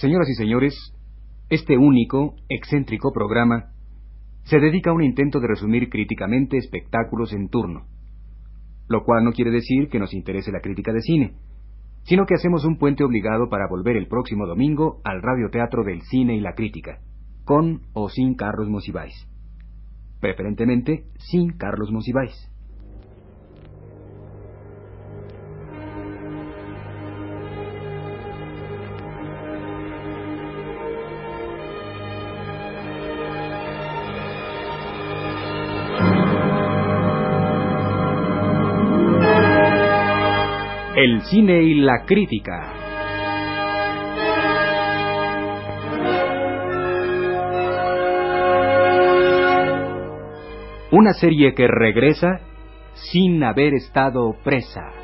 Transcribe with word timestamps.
Señoras 0.00 0.30
y 0.30 0.34
señores, 0.34 0.74
este 1.50 1.76
único, 1.76 2.34
excéntrico 2.48 3.12
programa 3.12 3.74
se 4.44 4.58
dedica 4.58 4.88
a 4.88 4.94
un 4.94 5.02
intento 5.02 5.40
de 5.40 5.48
resumir 5.48 5.90
críticamente 5.90 6.56
espectáculos 6.56 7.34
en 7.34 7.50
turno, 7.50 7.84
lo 8.88 9.04
cual 9.04 9.24
no 9.24 9.32
quiere 9.32 9.50
decir 9.50 9.90
que 9.90 9.98
nos 9.98 10.14
interese 10.14 10.52
la 10.52 10.62
crítica 10.62 10.94
de 10.94 11.02
cine, 11.02 11.34
sino 12.04 12.24
que 12.24 12.32
hacemos 12.32 12.64
un 12.64 12.78
puente 12.78 13.04
obligado 13.04 13.50
para 13.50 13.68
volver 13.68 13.98
el 13.98 14.08
próximo 14.08 14.46
domingo 14.46 15.02
al 15.04 15.20
radioteatro 15.20 15.84
del 15.84 16.00
cine 16.00 16.34
y 16.34 16.40
la 16.40 16.54
crítica, 16.54 17.00
con 17.44 17.82
o 17.92 18.08
sin 18.08 18.36
Carlos 18.36 18.70
Monsiváis. 18.70 19.28
Preferentemente 20.18 21.04
sin 21.18 21.58
Carlos 21.58 21.92
Monsiváis. 21.92 22.49
Cine 41.24 41.62
y 41.62 41.74
la 41.74 42.04
crítica. 42.06 42.72
Una 50.92 51.12
serie 51.12 51.54
que 51.54 51.66
regresa 51.68 52.40
sin 52.94 53.44
haber 53.44 53.74
estado 53.74 54.34
presa. 54.42 54.99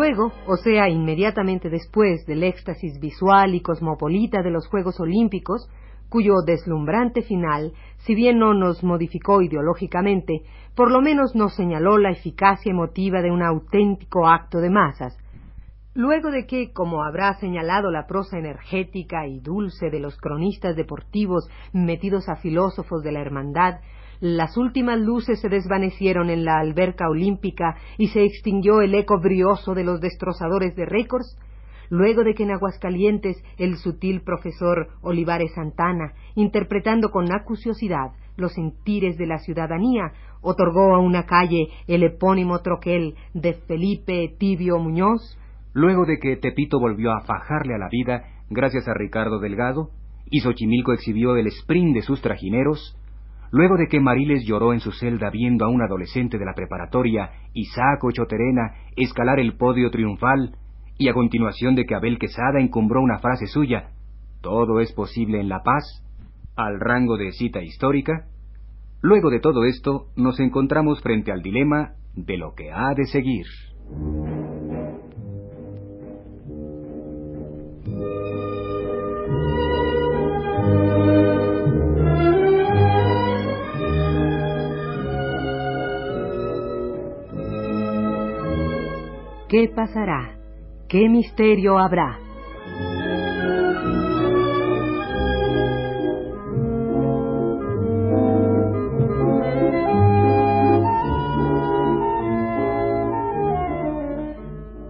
Luego, 0.00 0.32
o 0.46 0.56
sea, 0.56 0.88
inmediatamente 0.88 1.68
después 1.68 2.24
del 2.24 2.42
éxtasis 2.42 2.98
visual 2.98 3.54
y 3.54 3.60
cosmopolita 3.60 4.40
de 4.40 4.50
los 4.50 4.66
Juegos 4.66 4.98
Olímpicos, 4.98 5.68
cuyo 6.08 6.36
deslumbrante 6.42 7.20
final, 7.20 7.74
si 7.98 8.14
bien 8.14 8.38
no 8.38 8.54
nos 8.54 8.82
modificó 8.82 9.42
ideológicamente, 9.42 10.40
por 10.74 10.90
lo 10.90 11.02
menos 11.02 11.34
nos 11.34 11.54
señaló 11.54 11.98
la 11.98 12.12
eficacia 12.12 12.70
emotiva 12.70 13.20
de 13.20 13.30
un 13.30 13.42
auténtico 13.42 14.26
acto 14.26 14.60
de 14.60 14.70
masas. 14.70 15.18
Luego 15.92 16.30
de 16.30 16.46
que, 16.46 16.72
como 16.72 17.04
habrá 17.04 17.34
señalado 17.34 17.90
la 17.90 18.06
prosa 18.06 18.38
energética 18.38 19.26
y 19.26 19.40
dulce 19.40 19.90
de 19.90 20.00
los 20.00 20.16
cronistas 20.16 20.76
deportivos 20.76 21.46
metidos 21.74 22.26
a 22.30 22.36
filósofos 22.36 23.02
de 23.02 23.12
la 23.12 23.20
hermandad, 23.20 23.80
las 24.20 24.56
últimas 24.58 24.98
luces 24.98 25.40
se 25.40 25.48
desvanecieron 25.48 26.28
en 26.28 26.44
la 26.44 26.58
alberca 26.58 27.08
olímpica 27.08 27.76
y 27.96 28.08
se 28.08 28.22
extinguió 28.22 28.82
el 28.82 28.94
eco 28.94 29.18
brioso 29.18 29.74
de 29.74 29.84
los 29.84 30.00
destrozadores 30.00 30.76
de 30.76 30.84
récords, 30.84 31.38
luego 31.88 32.22
de 32.22 32.34
que 32.34 32.42
en 32.42 32.50
Aguascalientes 32.50 33.42
el 33.56 33.76
sutil 33.76 34.20
profesor 34.20 34.88
Olivares 35.00 35.52
Santana, 35.54 36.12
interpretando 36.34 37.10
con 37.10 37.32
acuciosidad 37.32 38.12
los 38.36 38.52
sentires 38.52 39.16
de 39.16 39.26
la 39.26 39.38
ciudadanía, 39.38 40.12
otorgó 40.42 40.94
a 40.94 40.98
una 40.98 41.24
calle 41.24 41.68
el 41.86 42.02
epónimo 42.02 42.60
troquel 42.60 43.14
de 43.34 43.54
Felipe 43.54 44.34
Tibio 44.38 44.78
Muñoz, 44.78 45.38
luego 45.72 46.04
de 46.04 46.18
que 46.18 46.36
Tepito 46.36 46.78
volvió 46.78 47.12
a 47.12 47.22
fajarle 47.22 47.74
a 47.74 47.78
la 47.78 47.88
vida 47.88 48.24
gracias 48.50 48.86
a 48.86 48.94
Ricardo 48.94 49.38
Delgado, 49.38 49.90
y 50.30 50.40
Xochimilco 50.40 50.92
exhibió 50.92 51.36
el 51.36 51.48
sprint 51.48 51.94
de 51.94 52.02
sus 52.02 52.20
trajineros, 52.20 52.96
Luego 53.52 53.76
de 53.76 53.88
que 53.88 54.00
Mariles 54.00 54.44
lloró 54.46 54.72
en 54.72 54.80
su 54.80 54.92
celda 54.92 55.30
viendo 55.30 55.64
a 55.64 55.68
un 55.68 55.82
adolescente 55.82 56.38
de 56.38 56.44
la 56.44 56.54
preparatoria, 56.54 57.30
Isaac 57.52 58.04
Ochoterena, 58.04 58.74
escalar 58.96 59.40
el 59.40 59.56
podio 59.56 59.90
triunfal, 59.90 60.56
y 60.98 61.08
a 61.08 61.14
continuación 61.14 61.74
de 61.74 61.86
que 61.86 61.94
Abel 61.94 62.18
Quesada 62.18 62.60
encumbró 62.60 63.00
una 63.00 63.18
frase 63.18 63.46
suya, 63.46 63.88
todo 64.40 64.80
es 64.80 64.92
posible 64.92 65.40
en 65.40 65.48
la 65.48 65.62
paz, 65.62 65.82
al 66.56 66.78
rango 66.78 67.16
de 67.16 67.32
cita 67.32 67.62
histórica, 67.62 68.26
luego 69.00 69.30
de 69.30 69.40
todo 69.40 69.64
esto 69.64 70.06
nos 70.16 70.38
encontramos 70.40 71.02
frente 71.02 71.32
al 71.32 71.42
dilema 71.42 71.94
de 72.14 72.36
lo 72.36 72.54
que 72.54 72.70
ha 72.70 72.94
de 72.94 73.06
seguir. 73.06 73.46
¿Qué 89.50 89.66
pasará? 89.66 90.38
¿Qué 90.88 91.08
misterio 91.08 91.76
habrá? 91.76 92.20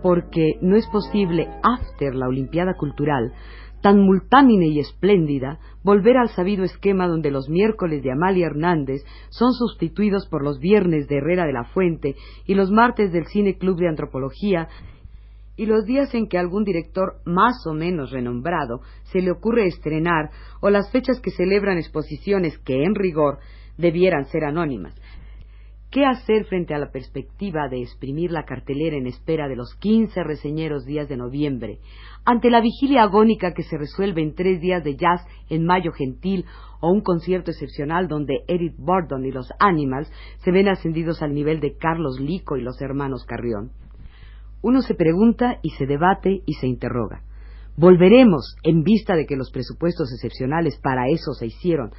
Porque 0.03 0.59
no 0.61 0.77
es 0.77 0.87
posible, 0.89 1.49
after 1.63 2.15
la 2.15 2.29
Olimpiada 2.29 2.75
Cultural, 2.75 3.33
tan 3.81 4.01
multánime 4.01 4.69
y 4.69 4.81
espléndida, 4.81 5.59
volver 5.83 6.17
al 6.17 6.29
sabido 6.29 6.65
esquema 6.65 7.09
donde 7.09 7.31
los 7.31 7.49
miércoles 7.49 8.03
de 8.03 8.13
Amalia 8.13 8.47
Hernández 8.47 9.03
son 9.31 9.53
sustituidos 9.53 10.27
por 10.29 10.43
los 10.43 10.59
viernes 10.59 11.09
de 11.09 11.17
Herrera 11.17 11.47
de 11.47 11.53
la 11.53 11.65
Fuente 11.65 12.17
y 12.47 12.55
los 12.55 12.71
martes 12.71 13.13
del 13.13 13.27
Cine 13.27 13.57
Club 13.57 13.79
de 13.79 13.89
Antropología, 13.89 14.69
y 15.57 15.67
los 15.67 15.85
días 15.85 16.15
en 16.15 16.27
que 16.27 16.39
algún 16.39 16.65
director 16.65 17.17
más 17.27 17.67
o 17.67 17.75
menos 17.75 18.11
renombrado 18.13 18.81
se 19.13 19.21
le 19.21 19.31
ocurre 19.31 19.67
estrenar, 19.67 20.31
o 20.61 20.71
las 20.71 20.91
fechas 20.91 21.21
que 21.21 21.31
celebran 21.31 21.77
exposiciones 21.77 22.57
que, 22.59 22.83
en 22.83 22.95
rigor, 22.95 23.41
debieran 23.77 24.25
ser 24.27 24.45
anónimas. 24.45 24.95
¿Qué 25.91 26.05
hacer 26.05 26.45
frente 26.45 26.73
a 26.73 26.79
la 26.79 26.93
perspectiva 26.93 27.69
de 27.69 27.83
exprimir 27.83 28.31
la 28.31 28.45
cartelera 28.45 28.97
en 28.97 29.09
espera 29.09 29.49
de 29.49 29.57
los 29.57 29.75
quince 29.75 30.23
reseñeros 30.23 30.85
días 30.85 31.09
de 31.09 31.17
noviembre, 31.17 31.81
ante 32.25 32.49
la 32.49 32.61
vigilia 32.61 33.03
agónica 33.03 33.55
que 33.55 33.65
se 33.65 33.77
resuelve 33.77 34.23
en 34.23 34.37
tres 34.37 34.61
días 34.61 34.85
de 34.85 34.95
jazz 34.95 35.21
en 35.49 35.65
Mayo 35.65 35.91
Gentil 35.91 36.45
o 36.81 36.93
un 36.93 37.01
concierto 37.01 37.51
excepcional 37.51 38.07
donde 38.07 38.45
Eric 38.47 38.75
Burdon 38.79 39.27
y 39.27 39.33
los 39.33 39.49
Animals 39.59 40.09
se 40.45 40.53
ven 40.53 40.69
ascendidos 40.69 41.23
al 41.23 41.35
nivel 41.35 41.59
de 41.59 41.77
Carlos 41.77 42.21
Lico 42.21 42.57
y 42.57 42.63
los 42.63 42.81
hermanos 42.81 43.25
Carrión? 43.25 43.73
Uno 44.63 44.83
se 44.83 44.95
pregunta 44.95 45.59
y 45.61 45.71
se 45.71 45.87
debate 45.87 46.43
y 46.47 46.53
se 46.53 46.69
interroga. 46.69 47.25
¿Volveremos, 47.77 48.55
en 48.63 48.85
vista 48.85 49.17
de 49.17 49.27
que 49.27 49.37
los 49.37 49.51
presupuestos 49.51 50.13
excepcionales 50.13 50.79
para 50.81 51.09
eso 51.09 51.33
se 51.33 51.47
hicieron, 51.47 51.91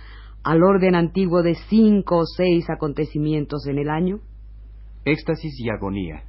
al 0.44 0.63
orden 0.63 0.96
antiguo 0.96 1.44
de 1.44 1.56
cinco 1.69 2.19
o 2.19 2.25
seis 2.25 2.69
acontecimientos 2.69 3.68
en 3.68 3.78
el 3.78 3.90
año? 3.90 4.19
Éxtasis 5.06 5.53
y 5.59 5.69
agonía. 5.69 6.24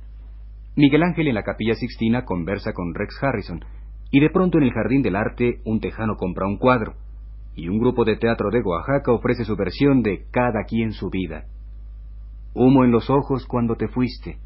Miguel 0.76 1.02
Ángel 1.02 1.28
en 1.28 1.34
la 1.34 1.42
capilla 1.42 1.74
Sixtina 1.74 2.24
conversa 2.24 2.72
con 2.72 2.94
Rex 2.94 3.22
Harrison, 3.22 3.64
y 4.10 4.20
de 4.20 4.30
pronto 4.30 4.58
en 4.58 4.64
el 4.64 4.72
Jardín 4.72 5.02
del 5.02 5.16
Arte 5.16 5.60
un 5.64 5.80
tejano 5.80 6.16
compra 6.16 6.46
un 6.46 6.58
cuadro, 6.58 6.94
y 7.54 7.68
un 7.68 7.78
grupo 7.78 8.04
de 8.04 8.16
teatro 8.16 8.50
de 8.50 8.62
Oaxaca 8.62 9.12
ofrece 9.12 9.44
su 9.44 9.56
versión 9.56 10.02
de 10.02 10.26
Cada 10.30 10.64
quien 10.64 10.92
su 10.92 11.10
vida. 11.10 11.44
Humo 12.54 12.84
en 12.84 12.90
los 12.90 13.08
ojos 13.08 13.46
cuando 13.46 13.76
te 13.76 13.88
fuiste, 13.88 14.38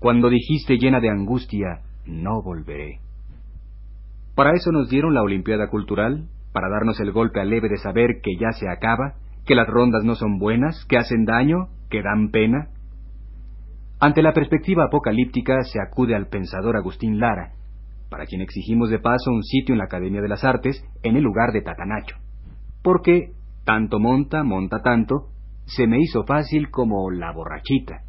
cuando 0.00 0.28
dijiste 0.28 0.78
llena 0.78 1.00
de 1.00 1.10
angustia, 1.10 1.82
no 2.06 2.42
volveré. 2.42 3.00
Para 4.34 4.52
eso 4.52 4.70
nos 4.70 4.88
dieron 4.90 5.14
la 5.14 5.22
Olimpiada 5.22 5.68
Cultural, 5.68 6.28
para 6.56 6.70
darnos 6.70 6.98
el 7.00 7.12
golpe 7.12 7.44
leve 7.44 7.68
de 7.68 7.76
saber 7.76 8.22
que 8.22 8.34
ya 8.40 8.50
se 8.52 8.66
acaba, 8.66 9.16
que 9.44 9.54
las 9.54 9.68
rondas 9.68 10.04
no 10.04 10.14
son 10.14 10.38
buenas, 10.38 10.86
que 10.88 10.96
hacen 10.96 11.26
daño, 11.26 11.68
que 11.90 12.00
dan 12.00 12.30
pena. 12.30 12.68
Ante 14.00 14.22
la 14.22 14.32
perspectiva 14.32 14.84
apocalíptica 14.84 15.60
se 15.64 15.78
acude 15.82 16.14
al 16.14 16.28
pensador 16.28 16.78
Agustín 16.78 17.20
Lara, 17.20 17.52
para 18.08 18.24
quien 18.24 18.40
exigimos 18.40 18.88
de 18.88 19.00
paso 19.00 19.32
un 19.32 19.42
sitio 19.42 19.74
en 19.74 19.80
la 19.80 19.84
Academia 19.84 20.22
de 20.22 20.28
las 20.30 20.44
Artes 20.44 20.82
en 21.02 21.18
el 21.18 21.24
lugar 21.24 21.52
de 21.52 21.60
Tatanacho, 21.60 22.16
porque 22.82 23.32
tanto 23.66 24.00
monta, 24.00 24.42
monta 24.42 24.80
tanto, 24.80 25.28
se 25.66 25.86
me 25.86 26.00
hizo 26.00 26.24
fácil 26.24 26.70
como 26.70 27.10
la 27.10 27.32
borrachita. 27.32 28.00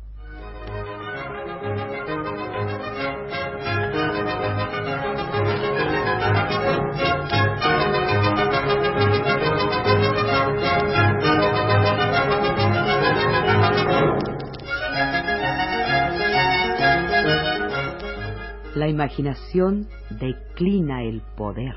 la 18.78 18.88
imaginación 18.88 19.88
declina 20.10 21.04
el 21.04 21.22
poder. 21.36 21.76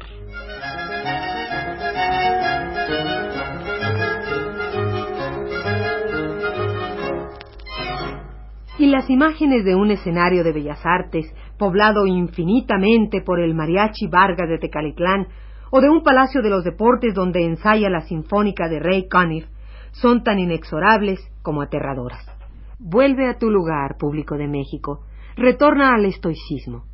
Y 8.79 8.87
las 8.87 9.11
imágenes 9.11 9.65
de 9.65 9.75
un 9.75 9.91
escenario 9.91 10.43
de 10.43 10.53
bellas 10.53 10.81
artes, 10.85 11.27
poblado 11.59 12.07
infinitamente 12.07 13.21
por 13.21 13.41
el 13.41 13.55
mariachi 13.55 14.07
Vargas 14.07 14.49
de 14.49 14.59
Tecalitlán, 14.59 15.29
o 15.71 15.81
de 15.81 15.91
un 15.91 16.03
palacio 16.03 16.43
de 16.43 16.51
los 16.51 16.65
deportes 16.65 17.15
donde 17.15 17.45
ensaya 17.45 17.91
la 17.91 18.01
sinfónica 18.01 18.69
de 18.69 18.81
Ray 18.81 19.09
Conniff, 19.09 19.47
son 19.93 20.23
tan 20.23 20.39
inexorables 20.39 21.21
como 21.43 21.63
aterradoras. 21.63 22.27
Vuelve 22.79 23.29
a 23.29 23.39
tu 23.39 23.51
lugar, 23.51 23.97
público 23.99 24.37
de 24.37 24.49
México, 24.49 25.05
retorna 25.37 25.95
al 25.95 26.07
estoicismo. 26.07 26.90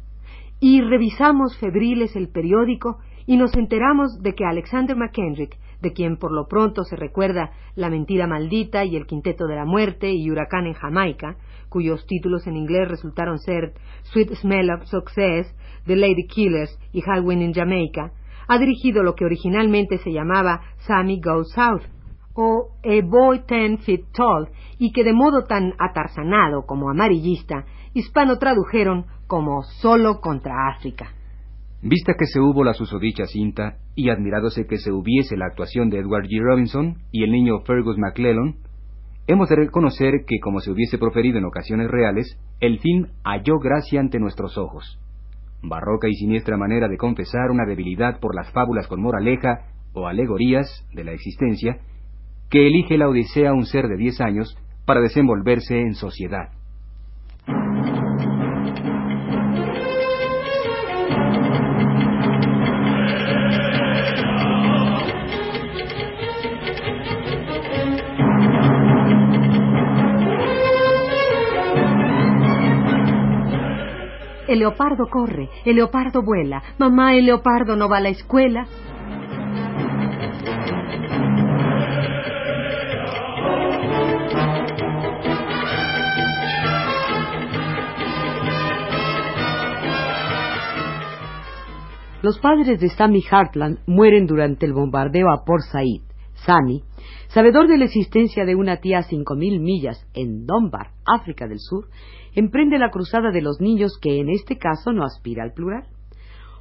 Y 0.61 0.81
revisamos 0.81 1.57
febriles 1.59 2.17
el 2.17 2.29
periódico 2.29 2.99
y 3.27 3.37
nos 3.37 3.55
enteramos 3.55 4.23
de 4.23 4.35
que 4.35 4.45
Alexander 4.45 4.97
McKendrick, 4.97 5.59
de 5.83 5.93
quien 5.93 6.17
por 6.17 6.33
lo 6.33 6.47
pronto 6.47 6.85
se 6.85 6.97
recuerda 6.97 7.51
La 7.75 7.91
mentira 7.91 8.27
maldita 8.27 8.85
y 8.85 8.97
El 8.97 9.07
quinteto 9.07 9.47
de 9.47 9.57
la 9.57 9.65
muerte 9.65 10.13
y 10.13 10.31
Huracán 10.31 10.67
en 10.67 10.75
Jamaica, 10.75 11.37
cuyos 11.69 12.07
títulos 12.07 12.47
en 12.47 12.57
inglés 12.57 12.89
resultaron 12.89 13.39
ser 13.39 13.75
Sweet 14.05 14.35
Smell 14.37 14.71
of 14.71 14.85
Success, 14.87 15.55
The 15.85 15.97
Lady 15.97 16.27
Killers 16.27 16.79
y 16.93 17.03
Halloween 17.03 17.43
in 17.43 17.53
Jamaica, 17.53 18.13
ha 18.49 18.59
dirigido 18.59 19.03
lo 19.03 19.15
que 19.15 19.25
originalmente 19.25 19.99
se 19.99 20.13
llamaba 20.13 20.63
Sammy 20.87 21.21
Goes 21.21 21.51
South 21.53 21.83
o 22.35 22.71
A 22.85 23.05
Boy 23.05 23.41
Ten 23.47 23.79
Feet 23.79 24.05
Tall 24.13 24.49
y 24.79 24.93
que 24.93 25.05
de 25.05 25.13
modo 25.13 25.45
tan 25.45 25.73
atarzanado 25.79 26.65
como 26.67 26.91
amarillista 26.91 27.65
hispano 27.97 28.37
tradujeron 28.37 29.07
como 29.27 29.63
Solo 29.63 30.21
contra 30.21 30.69
África. 30.69 31.15
Vista 31.81 32.13
que 32.19 32.27
se 32.27 32.41
hubo 32.41 32.63
la 32.63 32.75
susodicha 32.75 33.25
cinta 33.25 33.79
y 33.95 34.11
admirándose 34.11 34.67
que 34.67 34.77
se 34.77 34.93
hubiese 34.93 35.37
la 35.39 35.47
actuación 35.47 35.89
de 35.89 36.01
Edward 36.01 36.27
G. 36.27 36.43
Robinson 36.43 36.99
y 37.11 37.25
el 37.25 37.33
niño 37.33 37.61
Fergus 37.61 37.97
McClellan, 37.97 38.57
hemos 39.27 39.49
de 39.49 39.57
reconocer 39.57 40.27
que, 40.27 40.41
como 40.41 40.61
se 40.61 40.73
hubiese 40.73 40.99
proferido 40.99 41.39
en 41.39 41.47
ocasiones 41.47 41.91
reales, 41.91 42.39
el 42.61 42.81
fin 42.81 43.09
halló 43.25 43.59
gracia 43.61 43.99
ante 43.99 44.21
nuestros 44.21 44.59
ojos. 44.59 45.01
Barroca 45.63 46.07
y 46.07 46.15
siniestra 46.15 46.59
manera 46.59 46.89
de 46.89 46.99
confesar 46.99 47.51
una 47.51 47.65
debilidad 47.65 48.21
por 48.21 48.35
las 48.35 48.53
fábulas 48.53 48.89
con 48.89 49.01
moraleja 49.01 49.69
o 49.95 50.07
alegorías 50.07 50.87
de 50.93 51.03
la 51.03 51.13
existencia, 51.13 51.79
que 52.51 52.67
elige 52.67 52.99
la 52.99 53.09
Odisea 53.09 53.55
un 53.55 53.65
ser 53.65 53.89
de 53.89 53.97
diez 53.97 54.21
años 54.21 54.55
para 54.85 55.01
desenvolverse 55.01 55.81
en 55.81 55.95
sociedad. 55.95 56.51
El 74.57 74.61
leopardo 74.61 75.05
corre, 75.11 75.51
el 75.67 75.77
leopardo 75.77 76.23
vuela, 76.23 76.63
mamá, 76.79 77.15
el 77.15 77.27
leopardo 77.27 77.77
no 77.77 77.91
va 77.91 77.99
a 77.99 78.01
la 78.01 78.09
escuela. 78.09 78.67
Los 92.23 92.39
padres 92.39 92.81
de 92.81 92.89
Sammy 92.89 93.23
Hartland 93.31 93.81
mueren 93.87 94.25
durante 94.27 94.65
el 94.65 94.73
bombardeo 94.73 95.31
a 95.31 95.45
Port 95.45 95.65
Said. 95.71 96.01
Sammy, 96.33 96.83
sabedor 97.29 97.69
de 97.69 97.79
la 97.79 97.85
existencia 97.85 98.45
de 98.45 98.55
una 98.55 98.79
tía 98.79 98.99
a 98.99 99.03
cinco 99.03 99.35
mil 99.35 99.61
millas 99.61 100.07
en 100.15 100.47
Dunbar, 100.47 100.91
África 101.05 101.47
del 101.47 101.59
Sur, 101.59 101.89
emprende 102.35 102.79
la 102.79 102.91
cruzada 102.91 103.31
de 103.31 103.43
los 103.43 103.61
niños 103.61 103.99
que 104.01 104.21
en 104.21 104.29
este 104.29 104.59
caso 104.59 104.93
no 104.93 105.05
aspira 105.05 105.43
al 105.43 105.53
plural. 105.53 105.87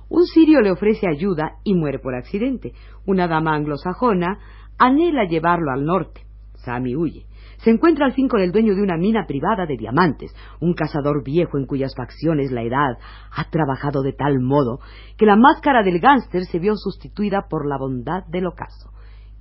Un 0.10 0.26
sirio 0.26 0.62
le 0.62 0.72
ofrece 0.72 1.08
ayuda 1.08 1.58
y 1.64 1.74
muere 1.74 2.00
por 2.00 2.16
accidente. 2.16 2.74
Una 3.06 3.28
dama 3.28 3.56
anglosajona 3.56 4.40
anhela 4.78 5.26
llevarlo 5.26 5.72
al 5.72 5.84
norte. 5.84 6.22
Sammy 6.56 6.96
huye. 6.96 7.26
Se 7.58 7.72
encuentra 7.72 8.06
al 8.06 8.14
fin 8.14 8.28
con 8.28 8.42
el 8.42 8.52
dueño 8.52 8.76
de 8.76 8.82
una 8.82 8.98
mina 8.98 9.26
privada 9.26 9.66
de 9.66 9.78
diamantes, 9.78 10.36
un 10.60 10.74
cazador 10.74 11.24
viejo 11.24 11.58
en 11.58 11.66
cuyas 11.66 11.96
facciones 11.96 12.52
la 12.52 12.64
edad 12.64 12.98
ha 13.32 13.50
trabajado 13.50 14.04
de 14.04 14.14
tal 14.14 14.40
modo 14.40 14.80
que 15.18 15.26
la 15.26 15.36
máscara 15.36 15.82
del 15.82 16.00
gánster 16.00 16.44
se 16.46 16.60
vio 16.60 16.76
sustituida 16.76 17.48
por 17.50 17.68
la 17.68 17.78
bondad 17.78 18.26
del 18.28 18.48
ocaso. 18.48 18.92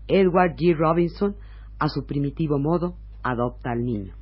Edward 0.09 0.57
G. 0.57 0.77
Robinson, 0.77 1.37
a 1.79 1.89
su 1.89 2.07
primitivo 2.07 2.59
modo, 2.59 2.97
adopta 3.23 3.71
al 3.71 3.85
niño. 3.85 4.15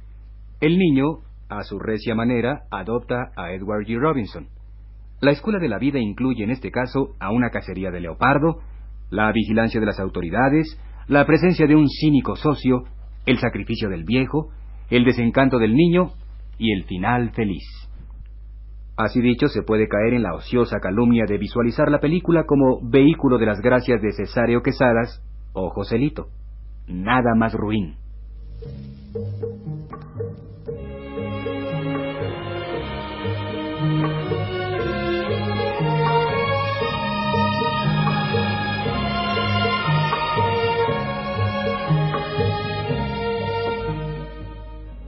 El 0.61 0.79
niño, 0.79 1.19
a 1.49 1.63
su 1.63 1.79
recia 1.79 2.15
manera, 2.15 2.63
adopta 2.71 3.33
a 3.37 3.53
Edward 3.53 3.85
G. 3.85 3.99
Robinson. 3.99 4.49
La 5.21 5.33
escuela 5.33 5.59
de 5.59 5.69
la 5.69 5.79
vida 5.79 5.99
incluye 5.99 6.45
en 6.45 6.51
este 6.51 6.71
caso 6.71 7.15
a 7.21 7.31
una 7.31 7.51
cacería 7.51 7.91
de 7.91 8.01
leopardo, 8.01 8.61
la 9.11 9.31
vigilancia 9.33 9.81
de 9.81 9.87
las 9.87 10.01
autoridades, 10.01 10.79
la 11.07 11.27
presencia 11.27 11.67
de 11.67 11.77
un 11.77 11.89
cínico 11.89 12.37
socio, 12.37 12.85
el 13.27 13.39
sacrificio 13.39 13.89
del 13.89 14.05
viejo, 14.05 14.51
el 14.91 15.05
desencanto 15.05 15.59
del 15.59 15.75
niño 15.75 16.13
y 16.59 16.73
el 16.73 16.85
final 16.85 17.31
feliz. 17.31 17.65
Así 18.97 19.21
dicho, 19.21 19.49
se 19.49 19.63
puede 19.63 19.89
caer 19.89 20.15
en 20.15 20.23
la 20.23 20.35
ociosa 20.35 20.79
calumnia 20.81 21.25
de 21.27 21.39
visualizar 21.39 21.91
la 21.91 22.01
película 22.01 22.45
como 22.45 22.81
vehículo 22.83 23.39
de 23.39 23.47
las 23.47 23.61
gracias 23.61 24.01
de 24.03 24.13
Cesáreo 24.13 24.63
Quesadas 24.63 25.23
o 25.53 25.71
Joselito. 25.71 26.29
Nada 26.87 27.35
más 27.37 27.55
ruin. 27.55 27.97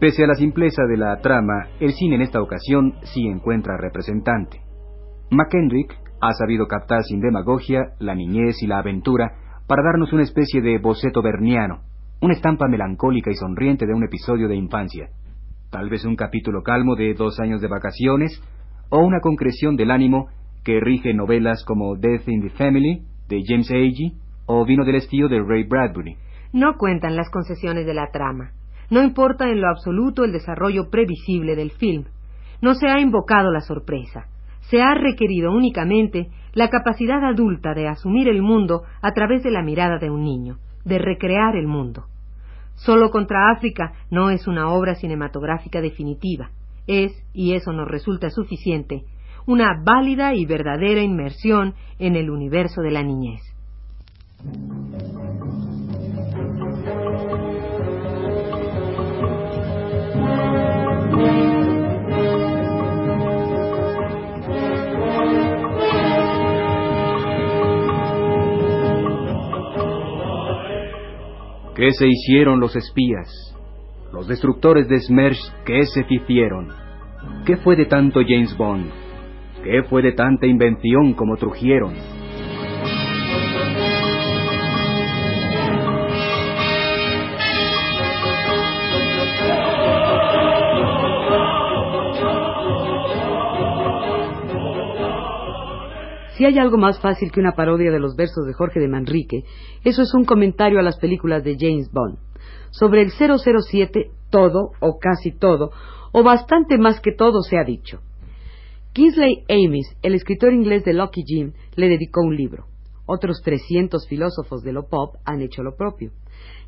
Pese 0.05 0.23
a 0.23 0.26
la 0.26 0.35
simpleza 0.35 0.82
de 0.85 0.99
la 0.99 1.17
trama, 1.23 1.69
el 1.81 1.94
cine 1.94 2.17
en 2.17 2.20
esta 2.20 2.43
ocasión 2.43 2.94
sí 3.05 3.26
encuentra 3.26 3.79
representante. 3.79 4.61
McKendrick 5.31 5.99
ha 6.20 6.32
sabido 6.35 6.67
captar 6.67 7.05
sin 7.05 7.20
demagogia 7.20 7.94
la 8.00 8.14
niñez 8.14 8.62
y 8.62 8.67
la 8.67 8.81
aventura 8.81 9.44
para 9.66 9.82
darnos 9.82 10.12
una 10.12 10.22
especie 10.22 10.61
de 10.61 10.78
boceto 10.78 11.22
berniano, 11.22 11.81
una 12.20 12.34
estampa 12.34 12.69
melancólica 12.69 13.30
y 13.30 13.35
sonriente 13.35 13.87
de 13.87 13.94
un 13.94 14.04
episodio 14.04 14.49
de 14.49 14.56
infancia. 14.56 15.09
Tal 15.71 15.88
vez 15.88 16.04
un 16.04 16.16
capítulo 16.16 16.62
calmo 16.62 16.97
de 16.97 17.14
dos 17.14 17.40
años 17.40 17.61
de 17.61 17.68
vacaciones, 17.68 18.42
o 18.90 18.99
una 18.99 19.21
concreción 19.21 19.76
del 19.76 19.90
ánimo 19.90 20.28
que 20.64 20.80
rige 20.80 21.14
novelas 21.14 21.64
como 21.64 21.97
Death 21.97 22.28
in 22.28 22.42
the 22.42 22.50
Family, 22.50 23.02
de 23.28 23.42
James 23.47 23.71
Agee, 23.71 24.12
o 24.47 24.64
Vino 24.64 24.85
del 24.85 24.97
Estío 24.97 25.28
de 25.28 25.42
Ray 25.42 25.64
Bradbury. 25.64 26.16
No 26.52 26.76
cuentan 26.78 27.16
las 27.16 27.30
concesiones 27.30 27.87
de 27.87 27.94
la 27.94 28.11
trama. 28.12 28.52
No 28.90 29.02
importa 29.02 29.49
en 29.49 29.61
lo 29.61 29.68
absoluto 29.68 30.25
el 30.25 30.33
desarrollo 30.33 30.90
previsible 30.90 31.56
del 31.56 31.71
film. 31.73 32.04
No 32.61 32.75
se 32.75 32.88
ha 32.88 33.00
invocado 33.00 33.50
la 33.50 33.61
sorpresa. 33.61 34.26
Se 34.71 34.83
ha 34.83 34.94
requerido 34.94 35.52
únicamente 35.52 36.30
la 36.52 36.71
capacidad 36.71 37.25
adulta 37.25 37.75
de 37.75 37.88
asumir 37.88 38.28
el 38.28 38.42
mundo 38.42 38.83
a 39.02 39.12
través 39.12 39.42
de 39.42 39.50
la 39.50 39.62
mirada 39.62 39.99
de 39.99 40.11
un 40.11 40.23
niño, 40.25 40.59
de 40.85 40.99
recrear 40.99 41.56
el 41.56 41.66
mundo. 41.66 42.06
Solo 42.75 43.11
contra 43.11 43.50
África 43.50 43.92
no 44.11 44.30
es 44.30 44.47
una 44.47 44.71
obra 44.71 44.94
cinematográfica 44.94 45.80
definitiva. 45.80 46.50
Es, 46.87 47.12
y 47.33 47.54
eso 47.54 47.73
nos 47.73 47.88
resulta 47.88 48.30
suficiente, 48.30 49.04
una 49.47 49.80
válida 49.85 50.35
y 50.35 50.47
verdadera 50.47 51.02
inmersión 51.02 51.75
en 51.99 52.16
el 52.16 52.30
universo 52.30 52.83
de 52.83 52.90
la 52.90 53.02
niñez. 53.02 53.40
¿Qué 71.75 71.90
se 71.90 72.07
hicieron 72.07 72.61
los 72.61 72.76
espías? 72.76 73.28
Los 74.12 74.28
destructores 74.28 74.88
de 74.88 75.00
Smersh, 75.00 75.40
¿qué 75.66 75.85
se 75.87 76.04
hicieron? 76.09 76.69
¿Qué 77.45 77.57
fue 77.57 77.75
de 77.75 77.87
tanto 77.87 78.21
James 78.21 78.57
Bond? 78.57 78.87
¿Qué 79.64 79.83
fue 79.90 80.00
de 80.00 80.12
tanta 80.12 80.47
invención 80.47 81.14
como 81.14 81.37
trujieron? 81.37 81.95
Si 96.37 96.45
hay 96.45 96.59
algo 96.59 96.76
más 96.79 97.00
fácil 97.00 97.31
que 97.31 97.41
una 97.41 97.55
parodia 97.55 97.93
de 97.93 98.00
los 98.00 98.17
versos 98.17 98.45
de 98.47 98.55
Jorge 98.55 98.81
de 98.81 98.88
Manrique, 98.88 99.45
eso 99.85 100.03
es 100.03 100.12
un 100.14 100.25
comentario 100.25 100.81
a 100.81 100.83
las 100.83 100.99
películas 100.99 101.45
de 101.45 101.57
James 101.59 101.91
Bond. 101.93 102.19
Sobre 102.71 103.03
el 103.03 103.11
007, 103.11 104.11
todo, 104.31 104.73
o 104.81 104.99
casi 104.99 105.31
todo, 105.31 105.71
o 106.12 106.23
bastante 106.25 106.76
más 106.76 107.00
que 107.00 107.12
todo 107.12 107.43
se 107.43 107.57
ha 107.57 107.64
dicho. 107.64 108.00
Kingsley 108.93 109.45
Amis, 109.49 109.97
el 110.03 110.14
escritor 110.14 110.53
inglés 110.53 110.85
de 110.85 110.95
Lucky 110.95 111.23
Jim, 111.25 111.53
le 111.76 111.88
dedicó 111.88 112.21
un 112.21 112.37
libro. 112.37 112.67
Otros 113.07 113.41
300 113.43 114.09
filósofos 114.09 114.62
de 114.62 114.73
lo 114.73 114.88
pop 114.88 115.17
han 115.25 115.41
hecho 115.41 115.62
lo 115.62 115.76
propio. 115.76 116.11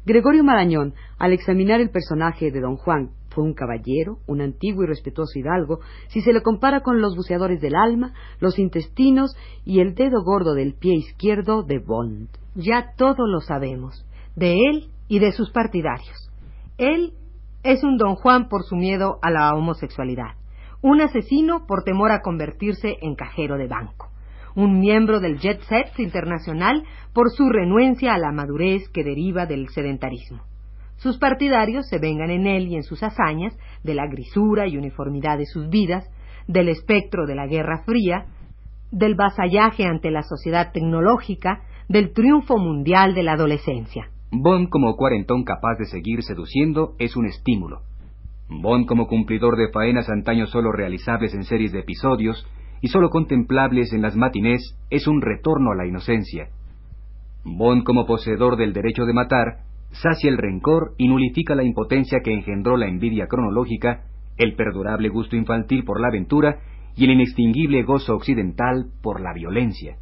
Gregorio 0.05 0.45
Marañón, 0.45 0.95
al 1.19 1.33
examinar 1.33 1.81
el 1.81 1.91
personaje 1.91 2.51
de 2.51 2.61
Don 2.61 2.77
Juan, 2.77 3.11
fue 3.31 3.45
un 3.45 3.55
caballero, 3.55 4.19
un 4.27 4.41
antiguo 4.41 4.85
y 4.85 4.87
respetuoso 4.87 5.39
hidalgo, 5.39 5.81
si 6.09 6.23
se 6.23 6.33
le 6.33 6.43
compara 6.43 6.81
con 6.81 7.03
los 7.03 7.15
buceadores 7.17 7.61
del 7.61 7.75
alma, 7.75 8.15
los 8.41 8.59
intestinos 8.59 9.37
y 9.65 9.81
el 9.81 9.95
dedo 9.95 10.23
gordo 10.25 10.55
del 10.55 10.75
pie 10.75 10.95
izquierdo 10.95 11.63
de 11.63 11.79
Bond. 11.79 12.29
Ya 12.55 12.95
todo 12.97 13.27
lo 13.27 13.41
sabemos, 13.41 14.07
de 14.37 14.55
él 14.55 14.89
y 15.09 15.19
de 15.19 15.33
sus 15.33 15.51
partidarios. 15.51 16.31
Él 16.79 17.13
es 17.63 17.85
un 17.85 17.99
Don 17.99 18.15
Juan 18.15 18.49
por 18.49 18.63
su 18.63 18.77
miedo 18.77 19.19
a 19.23 19.31
la 19.31 19.55
homosexualidad, 19.55 20.37
un 20.81 21.01
asesino 21.01 21.67
por 21.67 21.83
temor 21.83 22.13
a 22.13 22.23
convertirse 22.23 22.97
en 23.03 23.17
cajero 23.17 23.59
de 23.59 23.67
banco 23.67 24.11
un 24.57 24.81
miembro 24.81 25.21
del 25.21 25.39
jet 25.39 25.61
set 25.69 25.99
internacional 25.99 26.83
por 27.13 27.31
su 27.31 27.49
renuencia 27.49 28.15
a 28.15 28.19
la 28.19 28.33
madurez 28.33 28.89
que 28.89 29.05
deriva 29.05 29.47
del 29.47 29.69
sedentarismo. 29.69 30.43
Sus 30.97 31.19
partidarios 31.19 31.87
se 31.89 31.99
vengan 31.99 32.31
en 32.31 32.47
él 32.47 32.69
y 32.69 32.77
en 32.77 32.83
sus 32.83 33.03
hazañas 33.03 33.57
de 33.85 33.95
la 33.95 34.07
grisura 34.07 34.67
y 34.67 34.79
uniformidad 34.79 35.37
de 35.37 35.45
sus 35.45 35.69
vidas, 35.69 36.11
del 36.49 36.71
espectro 36.71 37.27
de 37.27 37.35
la 37.35 37.47
Guerra 37.47 37.83
Fría, 37.85 38.27
del 38.91 39.15
vasallaje 39.15 39.85
ante 39.85 40.11
la 40.11 40.23
sociedad 40.23 40.73
tecnológica, 40.73 41.61
del 41.89 42.13
triunfo 42.13 42.57
mundial 42.57 43.15
de 43.15 43.23
la 43.23 43.33
adolescencia. 43.33 44.09
Bond 44.33 44.71
como 44.71 44.97
cuarentón 44.97 45.45
capaz 45.45 45.77
de 45.79 45.85
seguir 45.85 46.23
seduciendo 46.23 46.95
es 46.99 47.15
un 47.15 47.27
estímulo. 47.27 47.83
Bond 48.49 48.87
como 48.87 49.07
cumplidor 49.07 49.57
de 49.57 49.71
faenas 49.71 50.09
antaño 50.09 50.47
solo 50.47 50.73
realizables 50.73 51.35
en 51.35 51.45
series 51.45 51.73
de 51.73 51.81
episodios 51.81 52.47
y 52.81 52.89
solo 52.89 53.11
contemplables 53.11 53.93
en 53.93 54.03
las 54.03 54.17
matinés 54.17 54.77
es 54.91 55.07
un 55.07 55.23
retorno 55.23 55.73
a 55.73 55.77
la 55.77 55.87
inocencia. 55.87 56.49
Bond 57.45 57.85
como 57.85 58.07
poseedor 58.07 58.57
del 58.57 58.73
derecho 58.73 59.05
de 59.05 59.13
matar 59.13 59.59
sacia 59.93 60.29
el 60.29 60.39
rencor 60.39 60.95
y 60.99 61.09
nulifica 61.09 61.55
la 61.55 61.65
impotencia 61.65 62.21
que 62.23 62.33
engendró 62.33 62.77
la 62.77 62.89
envidia 62.89 63.27
cronológica, 63.29 64.05
el 64.37 64.55
perdurable 64.55 65.09
gusto 65.09 65.37
infantil 65.37 65.85
por 65.85 66.01
la 66.01 66.09
aventura 66.09 66.59
y 66.97 67.05
el 67.05 67.13
inextinguible 67.13 67.83
gozo 67.83 68.15
occidental 68.15 68.87
por 69.03 69.21
la 69.21 69.33
violencia. 69.33 69.97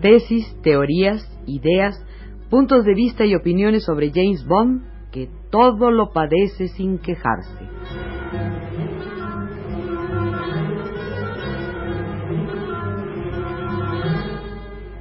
Tesis, 0.00 0.56
teorías, 0.62 1.22
ideas, 1.46 2.04
puntos 2.50 2.84
de 2.84 2.94
vista 2.94 3.24
y 3.24 3.34
opiniones 3.34 3.84
sobre 3.84 4.10
James 4.12 4.44
Bond 4.46 4.82
que 5.10 5.28
todo 5.50 5.90
lo 5.90 6.12
padece 6.12 6.68
sin 6.68 6.98
quejarse. 6.98 7.64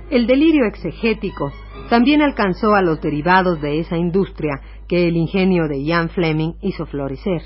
El 0.09 0.25
delirio 0.25 0.65
exegético 0.65 1.51
también 1.89 2.21
alcanzó 2.21 2.73
a 2.73 2.81
los 2.81 3.01
derivados 3.01 3.61
de 3.61 3.79
esa 3.79 3.97
industria 3.97 4.61
que 4.87 5.07
el 5.07 5.17
ingenio 5.17 5.67
de 5.67 5.83
Ian 5.83 6.09
Fleming 6.09 6.53
hizo 6.61 6.85
florecer. 6.85 7.41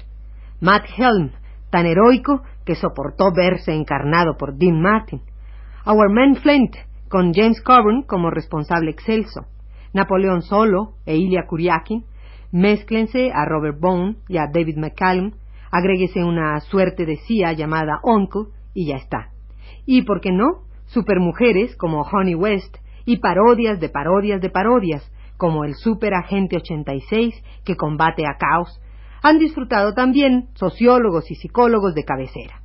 Matt 0.60 0.86
Helm, 0.96 1.31
tan 1.72 1.86
heroico 1.88 2.43
que 2.65 2.75
soportó 2.75 3.31
verse 3.36 3.74
encarnado 3.74 4.38
por 4.38 4.58
Dean 4.58 4.79
Martin. 4.79 5.22
Our 5.86 6.12
Man 6.12 6.36
Flint, 6.36 6.75
con 7.12 7.34
James 7.34 7.62
Coburn 7.62 8.03
como 8.03 8.32
responsable 8.32 8.89
excelso, 8.89 9.41
Napoleón 9.94 10.41
Solo 10.41 10.94
e 11.06 11.18
Ilya 11.18 11.46
Kuryakin, 11.46 12.06
mézclense 12.53 13.32
a 13.34 13.44
Robert 13.44 13.77
Bone 13.80 14.15
y 14.30 14.38
a 14.38 14.48
David 14.48 14.77
McCallum, 14.77 15.34
agréguese 15.72 16.24
una 16.24 16.58
suerte 16.62 17.06
de 17.06 17.18
CIA 17.18 17.51
llamada 17.51 18.00
Uncle 18.03 18.53
y 18.74 18.88
ya 18.88 18.96
está. 18.96 19.30
Y, 19.86 20.03
¿por 20.03 20.22
qué 20.22 20.32
no? 20.32 20.63
Supermujeres 20.86 21.75
como 21.75 22.01
Honey 22.01 22.36
West 22.36 22.77
y 23.06 23.18
parodias 23.18 23.82
de 23.82 23.89
parodias 23.89 24.39
de 24.39 24.50
parodias, 24.50 25.12
como 25.36 25.65
el 25.65 25.75
Super 25.75 26.13
Agente 26.13 26.56
86 26.56 27.36
que 27.65 27.75
combate 27.75 28.24
a 28.25 28.38
Caos, 28.38 28.80
han 29.22 29.38
disfrutado 29.38 29.94
también 29.94 30.48
sociólogos 30.53 31.30
y 31.30 31.36
psicólogos 31.36 31.94
de 31.94 32.06
cabecera. 32.06 32.62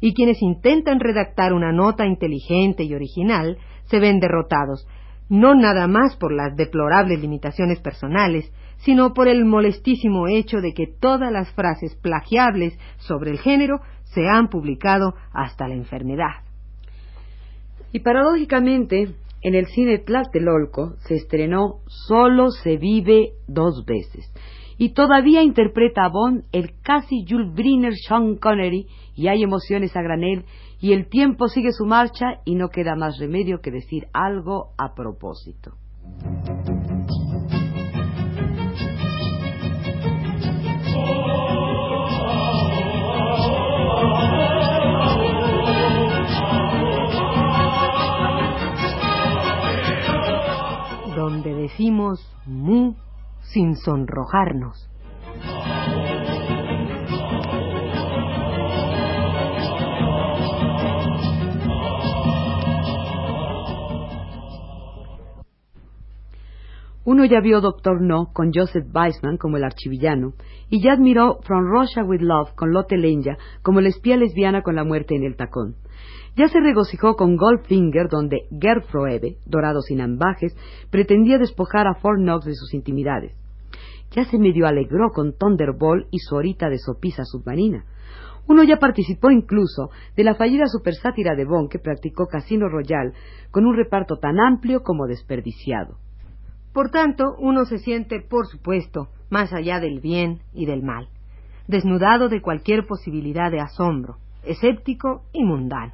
Y 0.00 0.14
quienes 0.14 0.40
intentan 0.40 1.00
redactar 1.00 1.52
una 1.52 1.72
nota 1.72 2.06
inteligente 2.06 2.84
y 2.84 2.94
original 2.94 3.56
se 3.92 4.00
ven 4.00 4.20
derrotados, 4.20 4.88
no 5.28 5.54
nada 5.54 5.86
más 5.86 6.16
por 6.16 6.32
las 6.32 6.56
deplorables 6.56 7.20
limitaciones 7.20 7.78
personales, 7.80 8.50
sino 8.78 9.12
por 9.12 9.28
el 9.28 9.44
molestísimo 9.44 10.28
hecho 10.28 10.62
de 10.62 10.72
que 10.72 10.86
todas 10.86 11.30
las 11.30 11.52
frases 11.52 11.94
plagiables 11.96 12.78
sobre 12.96 13.30
el 13.30 13.38
género 13.38 13.80
se 14.04 14.26
han 14.28 14.48
publicado 14.48 15.14
hasta 15.34 15.68
la 15.68 15.74
enfermedad. 15.74 16.40
Y 17.92 18.00
paradójicamente, 18.00 19.14
en 19.42 19.54
el 19.54 19.66
cine 19.66 19.98
Tlatelolco 19.98 20.94
se 21.06 21.16
estrenó 21.16 21.80
Solo 21.86 22.50
se 22.50 22.78
vive 22.78 23.32
dos 23.46 23.84
veces, 23.84 24.32
y 24.78 24.94
todavía 24.94 25.42
interpreta 25.42 26.06
a 26.06 26.08
Bond 26.08 26.44
el 26.52 26.72
casi 26.82 27.26
Jules 27.28 27.52
Briner 27.52 27.92
Sean 27.94 28.36
Connery, 28.36 28.86
y 29.14 29.28
hay 29.28 29.42
emociones 29.42 29.94
a 29.94 30.00
granel 30.00 30.46
y 30.82 30.92
el 30.92 31.08
tiempo 31.08 31.46
sigue 31.46 31.70
su 31.70 31.86
marcha 31.86 32.40
y 32.44 32.56
no 32.56 32.68
queda 32.68 32.96
más 32.96 33.16
remedio 33.20 33.60
que 33.60 33.70
decir 33.70 34.08
algo 34.12 34.74
a 34.76 34.94
propósito. 34.94 35.76
Donde 51.14 51.54
decimos 51.54 52.18
mu 52.44 52.94
sin 53.52 53.76
sonrojarnos. 53.76 54.91
Uno 67.04 67.24
ya 67.24 67.40
vio 67.40 67.60
Doctor 67.60 68.00
No 68.00 68.30
con 68.32 68.52
Joseph 68.54 68.86
Weisman 68.94 69.36
como 69.36 69.56
el 69.56 69.64
archivillano, 69.64 70.34
y 70.70 70.80
ya 70.80 70.92
admiró 70.92 71.40
From 71.42 71.66
Russia 71.66 72.04
with 72.04 72.20
Love 72.20 72.54
con 72.54 72.72
Lotte 72.72 72.96
Lenya 72.96 73.36
como 73.62 73.80
la 73.80 73.88
espía 73.88 74.16
lesbiana 74.16 74.62
con 74.62 74.76
la 74.76 74.84
muerte 74.84 75.16
en 75.16 75.24
el 75.24 75.34
tacón. 75.34 75.74
Ya 76.36 76.46
se 76.46 76.60
regocijó 76.60 77.16
con 77.16 77.36
Goldfinger, 77.36 78.08
donde 78.08 78.42
Gerd 78.52 78.84
Froebe, 78.84 79.38
dorado 79.46 79.80
sin 79.80 80.00
ambajes, 80.00 80.56
pretendía 80.90 81.38
despojar 81.38 81.88
a 81.88 81.96
Fort 81.96 82.20
Knox 82.20 82.44
de 82.44 82.54
sus 82.54 82.72
intimidades. 82.72 83.34
Ya 84.12 84.24
se 84.24 84.38
medio 84.38 84.68
alegró 84.68 85.10
con 85.10 85.36
Thunderball 85.36 86.06
y 86.12 86.20
su 86.20 86.36
horita 86.36 86.68
de 86.68 86.78
sopisa 86.78 87.24
submarina. 87.24 87.84
Uno 88.46 88.62
ya 88.62 88.76
participó 88.76 89.32
incluso 89.32 89.90
de 90.16 90.22
la 90.22 90.36
fallida 90.36 90.66
supersátira 90.66 91.34
de 91.34 91.46
Bond 91.46 91.68
que 91.68 91.80
practicó 91.80 92.26
Casino 92.26 92.68
Royal 92.68 93.12
con 93.50 93.66
un 93.66 93.76
reparto 93.76 94.18
tan 94.18 94.38
amplio 94.38 94.82
como 94.82 95.06
desperdiciado. 95.08 95.96
Por 96.72 96.90
tanto, 96.90 97.36
uno 97.38 97.64
se 97.64 97.78
siente, 97.78 98.20
por 98.20 98.46
supuesto, 98.46 99.08
más 99.30 99.52
allá 99.52 99.80
del 99.80 100.00
bien 100.00 100.40
y 100.54 100.66
del 100.66 100.82
mal, 100.82 101.08
desnudado 101.68 102.28
de 102.28 102.40
cualquier 102.40 102.86
posibilidad 102.86 103.50
de 103.50 103.60
asombro, 103.60 104.16
escéptico 104.42 105.22
y 105.32 105.44
mundano. 105.44 105.92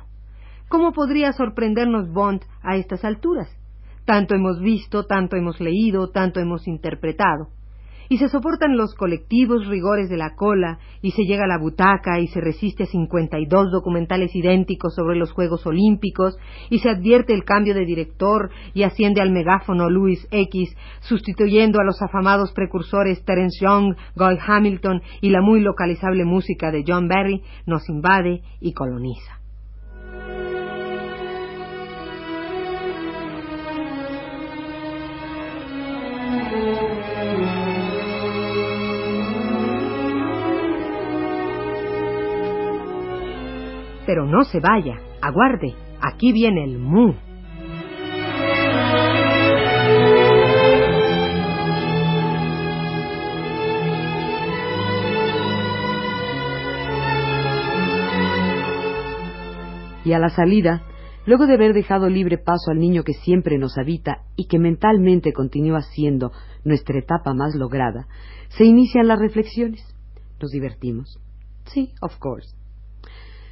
¿Cómo 0.69 0.93
podría 0.93 1.33
sorprendernos 1.33 2.13
Bond 2.13 2.43
a 2.63 2.77
estas 2.77 3.05
alturas? 3.05 3.49
Tanto 4.05 4.35
hemos 4.35 4.61
visto, 4.61 5.07
tanto 5.07 5.37
hemos 5.37 5.61
leído, 5.61 6.11
tanto 6.11 6.41
hemos 6.41 6.67
interpretado 6.69 7.49
y 8.09 8.19
se 8.19 8.29
soportan 8.29 8.77
los 8.77 8.95
colectivos 8.95 9.67
rigores 9.67 10.09
de 10.09 10.17
la 10.17 10.35
cola, 10.35 10.79
y 11.03 11.13
se 11.13 11.25
llega 11.25 11.45
a 11.45 11.49
la 11.49 11.59
butaca 11.59 12.21
y 12.21 12.29
se 12.29 12.41
resiste 12.41 12.85
a 12.85 12.87
52 12.87 13.71
documentales 13.71 14.35
idénticos 14.35 14.95
sobre 14.95 15.17
los 15.17 15.33
Juegos 15.33 15.67
Olímpicos, 15.67 16.37
y 16.71 16.79
se 16.79 16.91
advierte 16.91 17.35
el 17.35 17.45
cambio 17.45 17.75
de 17.75 17.85
director 17.85 18.51
y 18.75 18.83
asciende 18.83 19.21
al 19.21 19.31
megáfono 19.31 19.91
Louis 19.91 20.27
X, 20.31 20.75
sustituyendo 21.01 21.81
a 21.81 21.85
los 21.85 22.01
afamados 22.03 22.53
precursores 22.53 23.25
Terence 23.25 23.59
Young, 23.61 23.95
Guy 24.17 24.39
Hamilton 24.47 25.03
y 25.21 25.31
la 25.31 25.41
muy 25.41 25.61
localizable 25.61 26.25
música 26.25 26.71
de 26.71 26.85
John 26.87 27.09
Barry, 27.09 27.43
nos 27.67 27.89
invade 27.89 28.43
y 28.61 28.73
coloniza. 28.73 29.38
Pero 44.09 44.25
no 44.25 44.43
se 44.45 44.59
vaya, 44.59 44.95
aguarde, 45.21 45.75
aquí 46.01 46.33
viene 46.33 46.65
el 46.65 46.79
Mu. 46.79 47.13
Y 60.07 60.13
a 60.15 60.19
la 60.19 60.31
salida, 60.31 60.85
luego 61.27 61.47
de 61.47 61.53
haber 61.53 61.75
dejado 61.75 62.09
libre 62.09 62.39
paso 62.39 62.71
al 62.71 62.79
niño 62.79 63.03
que 63.03 63.13
siempre 63.13 63.59
nos 63.59 63.77
habita 63.77 64.23
y 64.37 64.47
que 64.47 64.59
mentalmente 64.59 65.35
continúa 65.35 65.83
siendo 65.83 66.33
nuestra 66.65 66.99
etapa 66.99 67.35
más 67.35 67.55
lograda, 67.55 68.09
se 68.57 68.65
inician 68.65 69.07
las 69.07 69.19
reflexiones. 69.19 69.85
Nos 70.41 70.51
divertimos. 70.51 71.21
Sí, 71.67 71.93
of 72.01 72.17
course. 72.19 72.58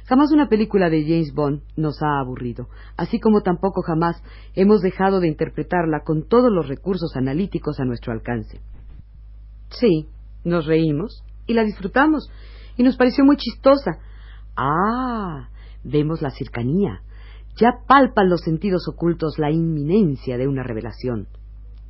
Jamás 0.07 0.31
una 0.31 0.47
película 0.47 0.89
de 0.89 1.03
James 1.03 1.33
Bond 1.33 1.63
nos 1.75 2.01
ha 2.01 2.19
aburrido, 2.21 2.69
así 2.95 3.19
como 3.19 3.41
tampoco 3.41 3.81
jamás 3.81 4.23
hemos 4.55 4.81
dejado 4.81 5.19
de 5.19 5.27
interpretarla 5.27 6.03
con 6.05 6.29
todos 6.29 6.49
los 6.49 6.69
recursos 6.69 7.17
analíticos 7.17 7.81
a 7.81 7.83
nuestro 7.85 8.13
alcance. 8.13 8.61
Sí, 9.69 10.07
nos 10.45 10.65
reímos 10.65 11.23
y 11.45 11.53
la 11.53 11.65
disfrutamos 11.65 12.31
y 12.77 12.83
nos 12.83 12.95
pareció 12.95 13.25
muy 13.25 13.35
chistosa. 13.35 13.99
Ah, 14.55 15.49
vemos 15.83 16.21
la 16.21 16.29
cercanía. 16.29 17.01
Ya 17.57 17.71
palpan 17.85 18.29
los 18.29 18.41
sentidos 18.41 18.87
ocultos 18.87 19.37
la 19.37 19.51
inminencia 19.51 20.37
de 20.37 20.47
una 20.47 20.63
revelación. 20.63 21.27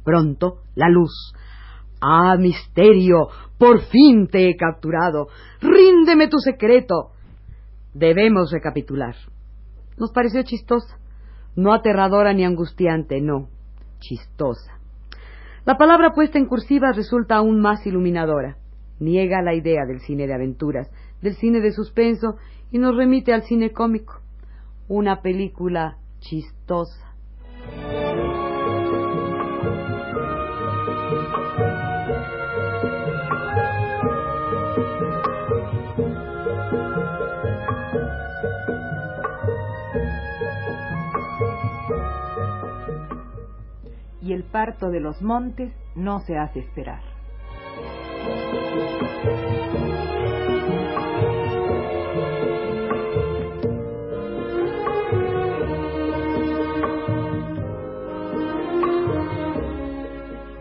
Pronto, 0.03 0.61
la 0.73 0.89
luz. 0.89 1.33
Ah, 2.01 2.35
misterio, 2.39 3.27
por 3.59 3.81
fin 3.81 4.27
te 4.27 4.49
he 4.49 4.55
capturado. 4.55 5.27
Ríndeme 5.61 6.29
tu 6.29 6.39
secreto. 6.39 7.11
Debemos 7.97 8.51
recapitular. 8.51 9.15
Nos 9.97 10.11
pareció 10.11 10.43
chistosa. 10.43 10.99
No 11.55 11.73
aterradora 11.73 12.31
ni 12.31 12.45
angustiante, 12.45 13.21
no. 13.21 13.49
Chistosa. 13.97 14.77
La 15.65 15.79
palabra 15.79 16.13
puesta 16.13 16.37
en 16.37 16.45
cursiva 16.45 16.91
resulta 16.91 17.37
aún 17.37 17.59
más 17.59 17.87
iluminadora. 17.87 18.57
Niega 18.99 19.41
la 19.41 19.55
idea 19.55 19.87
del 19.87 20.01
cine 20.01 20.27
de 20.27 20.35
aventuras, 20.35 20.91
del 21.23 21.37
cine 21.37 21.59
de 21.59 21.71
suspenso 21.71 22.35
y 22.71 22.77
nos 22.77 22.95
remite 22.95 23.33
al 23.33 23.41
cine 23.41 23.71
cómico. 23.71 24.21
Una 24.87 25.23
película 25.23 25.97
chistosa. 26.19 27.06
Y 44.27 44.33
el 44.33 44.43
parto 44.43 44.89
de 44.89 44.99
los 44.99 45.21
montes 45.21 45.73
no 45.95 46.19
se 46.19 46.37
hace 46.37 46.59
esperar. 46.59 46.99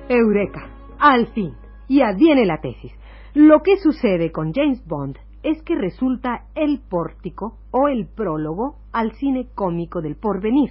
Eureka, 0.08 0.70
al 1.00 1.26
fin, 1.33 1.57
ya 1.88 2.12
viene 2.12 2.46
la 2.46 2.61
tesis. 2.61 2.92
Lo 3.35 3.62
que 3.64 3.79
sucede 3.79 4.31
con 4.31 4.52
James 4.52 4.87
Bond 4.87 5.16
es 5.42 5.61
que 5.64 5.74
resulta 5.74 6.46
el 6.55 6.83
pórtico 6.88 7.59
o 7.72 7.88
el 7.88 8.07
prólogo 8.07 8.76
al 8.92 9.11
cine 9.16 9.48
cómico 9.57 10.02
del 10.02 10.14
porvenir. 10.14 10.70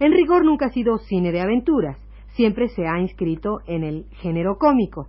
En 0.00 0.12
rigor 0.12 0.46
nunca 0.46 0.66
ha 0.66 0.70
sido 0.70 0.96
cine 0.96 1.30
de 1.30 1.42
aventuras, 1.42 1.98
siempre 2.34 2.68
se 2.68 2.86
ha 2.86 3.00
inscrito 3.00 3.60
en 3.66 3.84
el 3.84 4.06
género 4.20 4.56
cómico. 4.58 5.08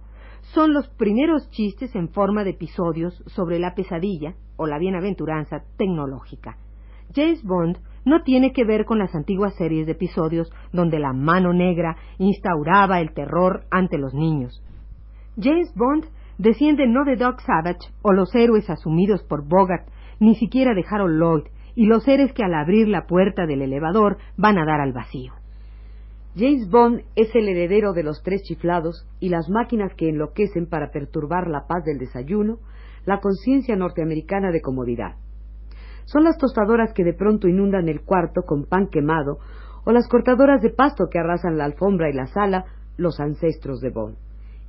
Son 0.53 0.73
los 0.73 0.87
primeros 0.89 1.49
chistes 1.49 1.95
en 1.95 2.09
forma 2.09 2.43
de 2.43 2.51
episodios 2.51 3.21
sobre 3.27 3.59
la 3.59 3.73
pesadilla 3.73 4.35
o 4.57 4.67
la 4.67 4.77
bienaventuranza 4.77 5.63
tecnológica. 5.77 6.57
James 7.13 7.43
Bond 7.43 7.77
no 8.05 8.21
tiene 8.23 8.53
que 8.53 8.63
ver 8.63 8.85
con 8.85 8.99
las 8.99 9.13
antiguas 9.15 9.55
series 9.55 9.85
de 9.85 9.93
episodios 9.93 10.51
donde 10.71 10.99
la 10.99 11.13
mano 11.13 11.53
negra 11.53 11.97
instauraba 12.19 12.99
el 13.01 13.13
terror 13.13 13.65
ante 13.71 13.97
los 13.97 14.13
niños. 14.13 14.63
James 15.41 15.73
Bond 15.75 16.05
desciende 16.37 16.87
no 16.87 17.03
de 17.03 17.15
Doc 17.15 17.41
Savage 17.41 17.89
o 18.01 18.13
los 18.13 18.33
héroes 18.35 18.69
asumidos 18.69 19.23
por 19.23 19.47
Bogart, 19.47 19.87
ni 20.19 20.35
siquiera 20.35 20.73
de 20.73 20.85
Harold 20.89 21.19
Lloyd 21.19 21.43
y 21.75 21.87
los 21.87 22.03
seres 22.03 22.31
que 22.33 22.43
al 22.43 22.53
abrir 22.53 22.87
la 22.87 23.05
puerta 23.05 23.45
del 23.45 23.61
elevador 23.61 24.17
van 24.37 24.57
a 24.57 24.65
dar 24.65 24.79
al 24.79 24.93
vacío. 24.93 25.33
James 26.37 26.69
Bond 26.69 27.03
es 27.15 27.33
el 27.33 27.47
heredero 27.47 27.93
de 27.93 28.03
los 28.03 28.21
tres 28.21 28.43
chiflados 28.43 29.07
y 29.21 29.29
las 29.29 29.49
máquinas 29.49 29.93
que 29.95 30.09
enloquecen 30.09 30.67
para 30.67 30.91
perturbar 30.91 31.47
la 31.47 31.65
paz 31.65 31.85
del 31.85 31.97
desayuno, 31.97 32.59
la 33.05 33.21
conciencia 33.21 33.77
norteamericana 33.77 34.51
de 34.51 34.59
comodidad. 34.59 35.15
Son 36.03 36.25
las 36.25 36.37
tostadoras 36.37 36.91
que 36.93 37.05
de 37.05 37.13
pronto 37.13 37.47
inundan 37.47 37.87
el 37.87 38.01
cuarto 38.01 38.41
con 38.41 38.65
pan 38.65 38.89
quemado 38.89 39.39
o 39.85 39.93
las 39.93 40.09
cortadoras 40.09 40.61
de 40.61 40.71
pasto 40.71 41.05
que 41.09 41.19
arrasan 41.19 41.57
la 41.57 41.63
alfombra 41.63 42.09
y 42.09 42.13
la 42.13 42.27
sala, 42.27 42.65
los 42.97 43.21
ancestros 43.21 43.79
de 43.79 43.91
Bond. 43.91 44.17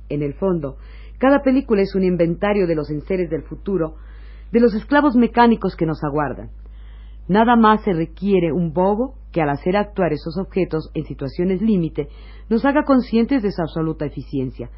En 0.07 0.21
el 0.21 0.35
fondo, 0.35 0.77
cada 1.17 1.41
película 1.41 1.81
es 1.81 1.95
un 1.95 2.05
inventario 2.05 2.65
de 2.65 2.75
los 2.75 2.89
enseres 2.89 3.29
del 3.29 3.43
futuro, 3.43 3.95
de 4.53 4.61
los 4.61 4.73
esclavos 4.73 5.17
mecánicos 5.17 5.75
que 5.75 5.85
nos 5.85 6.01
aguardan. 6.01 6.49
Nada 7.27 7.55
más 7.55 7.83
se 7.83 7.93
requiere 7.93 8.51
un 8.51 8.73
bobo 8.73 9.15
que 9.31 9.41
al 9.41 9.49
hacer 9.49 9.75
actuar 9.75 10.13
esos 10.13 10.37
objetos 10.37 10.89
en 10.93 11.05
situaciones 11.05 11.61
límite 11.61 12.07
nos 12.49 12.63
haga 12.65 12.83
conscientes 12.83 13.43
de 13.43 13.51
su 13.51 13.61
absoluta 13.61 14.05
eficiencia. 14.05 14.69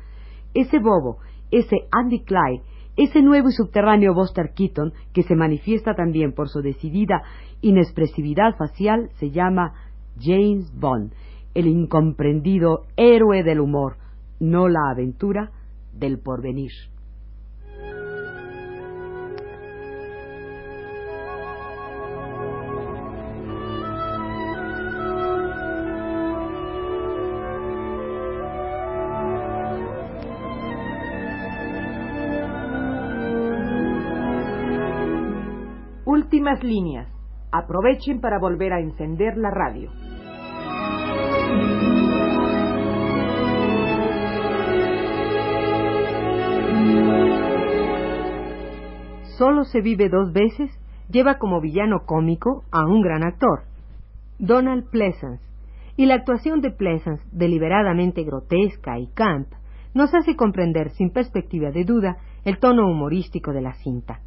Ese 0.53 0.79
bobo, 0.79 1.19
ese 1.51 1.87
Andy 1.91 2.23
Clyde, 2.23 2.63
ese 2.97 3.21
nuevo 3.21 3.49
y 3.49 3.53
subterráneo 3.53 4.13
Buster 4.13 4.51
Keaton, 4.55 4.93
que 5.13 5.23
se 5.23 5.35
manifiesta 5.35 5.93
también 5.93 6.33
por 6.33 6.49
su 6.49 6.61
decidida 6.61 7.21
inexpresividad 7.61 8.55
facial, 8.57 9.09
se 9.19 9.31
llama 9.31 9.73
James 10.19 10.73
Bond, 10.73 11.13
el 11.53 11.67
incomprendido 11.67 12.85
héroe 12.97 13.43
del 13.43 13.59
humor, 13.59 13.97
no 14.39 14.67
la 14.67 14.89
aventura 14.91 15.51
del 15.93 16.19
porvenir. 16.19 16.71
Líneas. 36.39 37.07
Aprovechen 37.51 38.21
para 38.21 38.39
volver 38.39 38.71
a 38.71 38.79
encender 38.79 39.37
la 39.37 39.51
radio. 39.51 39.91
Solo 49.37 49.65
se 49.65 49.81
vive 49.81 50.07
dos 50.07 50.31
veces 50.31 50.71
lleva 51.09 51.39
como 51.39 51.59
villano 51.59 52.05
cómico 52.05 52.63
a 52.71 52.85
un 52.85 53.01
gran 53.01 53.23
actor, 53.23 53.63
Donald 54.37 54.89
Pleasance, 54.89 55.43
y 55.97 56.05
la 56.05 56.15
actuación 56.15 56.61
de 56.61 56.71
Pleasance, 56.71 57.23
deliberadamente 57.33 58.23
grotesca 58.23 58.97
y 58.97 59.07
camp, 59.07 59.49
nos 59.93 60.13
hace 60.13 60.37
comprender 60.37 60.91
sin 60.91 61.11
perspectiva 61.11 61.71
de 61.71 61.83
duda 61.83 62.17
el 62.45 62.59
tono 62.59 62.89
humorístico 62.89 63.51
de 63.51 63.61
la 63.61 63.73
cinta. 63.73 64.21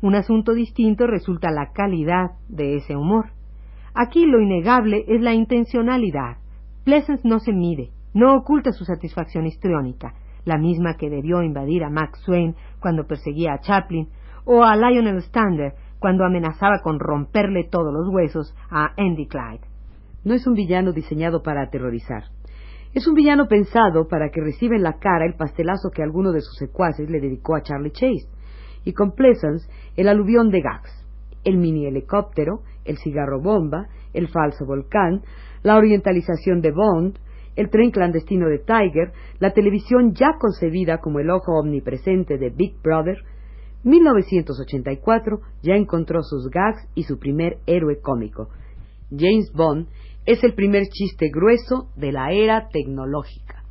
Un 0.00 0.14
asunto 0.14 0.54
distinto 0.54 1.06
resulta 1.06 1.50
la 1.50 1.72
calidad 1.72 2.32
de 2.48 2.76
ese 2.76 2.94
humor. 2.94 3.30
Aquí 3.94 4.26
lo 4.26 4.40
innegable 4.40 5.04
es 5.08 5.20
la 5.20 5.34
intencionalidad. 5.34 6.36
Pleasance 6.84 7.26
no 7.26 7.40
se 7.40 7.52
mide, 7.52 7.90
no 8.14 8.36
oculta 8.36 8.70
su 8.70 8.84
satisfacción 8.84 9.46
histriónica, 9.46 10.14
la 10.44 10.56
misma 10.56 10.94
que 10.96 11.10
debió 11.10 11.42
invadir 11.42 11.82
a 11.82 11.90
Max 11.90 12.20
Swain 12.20 12.54
cuando 12.80 13.06
perseguía 13.06 13.54
a 13.54 13.60
Chaplin, 13.60 14.08
o 14.44 14.62
a 14.62 14.76
Lionel 14.76 15.20
Stander 15.22 15.74
cuando 15.98 16.24
amenazaba 16.24 16.80
con 16.80 17.00
romperle 17.00 17.64
todos 17.64 17.92
los 17.92 18.08
huesos 18.08 18.54
a 18.70 18.92
Andy 18.96 19.26
Clyde. 19.26 19.66
No 20.24 20.34
es 20.34 20.46
un 20.46 20.54
villano 20.54 20.92
diseñado 20.92 21.42
para 21.42 21.62
aterrorizar. 21.62 22.24
Es 22.94 23.06
un 23.06 23.14
villano 23.14 23.48
pensado 23.48 24.08
para 24.08 24.30
que 24.30 24.40
reciba 24.40 24.74
en 24.74 24.82
la 24.82 24.98
cara 24.98 25.26
el 25.26 25.34
pastelazo 25.34 25.90
que 25.90 26.02
alguno 26.02 26.32
de 26.32 26.40
sus 26.40 26.56
secuaces 26.56 27.10
le 27.10 27.20
dedicó 27.20 27.56
a 27.56 27.62
Charlie 27.62 27.90
Chase. 27.90 28.28
Y 28.84 28.92
con 28.92 29.12
Pleasance, 29.12 29.68
el 29.96 30.08
aluvión 30.08 30.50
de 30.50 30.60
gags, 30.60 30.90
el 31.44 31.56
mini 31.58 31.86
helicóptero, 31.86 32.62
el 32.84 32.98
cigarro 32.98 33.40
bomba, 33.40 33.88
el 34.12 34.28
falso 34.28 34.64
volcán, 34.64 35.22
la 35.62 35.76
orientalización 35.76 36.60
de 36.60 36.72
Bond, 36.72 37.18
el 37.56 37.70
tren 37.70 37.90
clandestino 37.90 38.48
de 38.48 38.58
Tiger, 38.58 39.12
la 39.40 39.52
televisión 39.52 40.14
ya 40.14 40.34
concebida 40.38 40.98
como 40.98 41.18
el 41.18 41.30
ojo 41.30 41.58
omnipresente 41.58 42.38
de 42.38 42.50
Big 42.50 42.80
Brother, 42.82 43.18
1984 43.84 45.40
ya 45.62 45.74
encontró 45.74 46.22
sus 46.22 46.50
gags 46.50 46.86
y 46.94 47.04
su 47.04 47.18
primer 47.18 47.58
héroe 47.66 48.00
cómico. 48.00 48.48
James 49.10 49.50
Bond 49.52 49.88
es 50.26 50.44
el 50.44 50.54
primer 50.54 50.84
chiste 50.88 51.30
grueso 51.32 51.88
de 51.96 52.12
la 52.12 52.32
era 52.32 52.68
tecnológica. 52.68 53.64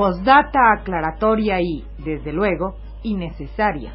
Postdata 0.00 0.72
aclaratoria 0.78 1.60
y, 1.60 1.84
desde 1.98 2.32
luego, 2.32 2.76
innecesaria. 3.02 3.92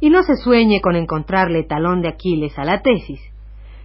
Y 0.00 0.10
no 0.10 0.24
se 0.24 0.34
sueñe 0.34 0.80
con 0.80 0.96
encontrarle 0.96 1.62
talón 1.62 2.02
de 2.02 2.08
Aquiles 2.08 2.58
a 2.58 2.64
la 2.64 2.82
tesis. 2.82 3.20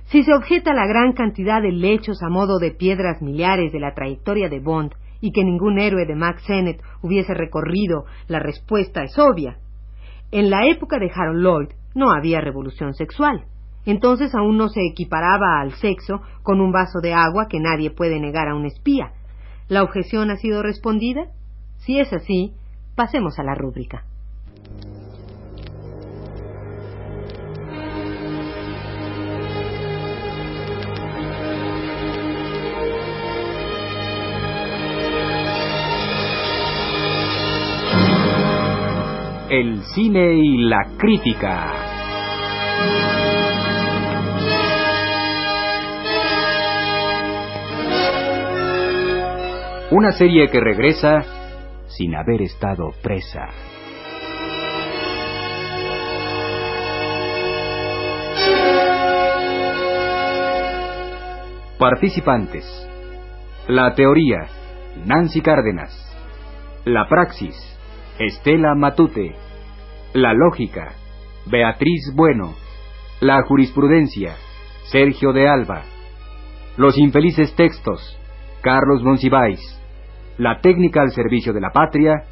Si 0.05 0.23
se 0.23 0.33
objeta 0.33 0.73
la 0.73 0.87
gran 0.87 1.13
cantidad 1.13 1.61
de 1.61 1.71
lechos 1.71 2.17
a 2.23 2.29
modo 2.29 2.57
de 2.57 2.71
piedras 2.71 3.21
miliares 3.21 3.71
de 3.73 3.79
la 3.79 3.93
trayectoria 3.93 4.49
de 4.49 4.59
Bond 4.59 4.91
y 5.21 5.33
que 5.33 5.43
ningún 5.43 5.77
héroe 5.77 6.07
de 6.07 6.15
Max 6.15 6.41
Sennett 6.47 6.81
hubiese 7.03 7.35
recorrido, 7.35 8.05
la 8.27 8.39
respuesta 8.39 9.03
es 9.03 9.19
obvia. 9.19 9.59
En 10.31 10.49
la 10.49 10.65
época 10.65 10.97
de 10.97 11.11
Harold 11.13 11.43
Lloyd, 11.43 11.84
no 11.95 12.11
había 12.11 12.41
revolución 12.41 12.93
sexual. 12.93 13.45
Entonces 13.85 14.33
aún 14.35 14.57
no 14.57 14.69
se 14.69 14.81
equiparaba 14.85 15.61
al 15.61 15.73
sexo 15.73 16.21
con 16.43 16.61
un 16.61 16.71
vaso 16.71 16.99
de 17.01 17.13
agua 17.13 17.47
que 17.49 17.59
nadie 17.59 17.89
puede 17.89 18.19
negar 18.19 18.47
a 18.47 18.55
un 18.55 18.65
espía. 18.65 19.13
¿La 19.67 19.81
objeción 19.81 20.29
ha 20.29 20.35
sido 20.35 20.61
respondida? 20.61 21.27
Si 21.77 21.99
es 21.99 22.11
así, 22.13 22.53
pasemos 22.95 23.39
a 23.39 23.43
la 23.43 23.55
rúbrica. 23.55 24.05
El 39.47 39.83
cine 39.93 40.33
y 40.33 40.57
la 40.57 40.89
crítica. 40.97 41.84
Una 49.91 50.13
serie 50.13 50.49
que 50.49 50.59
regresa 50.59 51.23
sin 51.85 52.15
haber 52.15 52.41
estado 52.41 52.91
presa. 53.03 53.49
Participantes. 61.77 62.65
La 63.67 63.93
teoría, 63.93 64.47
Nancy 65.05 65.41
Cárdenas. 65.41 65.93
La 66.83 67.07
praxis, 67.07 67.55
Estela 68.17 68.73
Matute. 68.73 69.35
La 70.13 70.33
lógica, 70.33 70.93
Beatriz 71.45 72.11
Bueno. 72.15 72.55
La 73.21 73.43
jurisprudencia, 73.43 74.35
Sergio 74.85 75.31
de 75.31 75.47
Alba. 75.47 75.83
Los 76.75 76.97
infelices 76.97 77.55
textos, 77.55 78.19
Carlos 78.65 79.03
Monsiváis. 79.03 79.59
La 80.39 80.59
técnica 80.59 80.99
al 81.01 81.11
servicio 81.11 81.53
de 81.53 81.61
la 81.61 81.69
patria, 81.69 82.23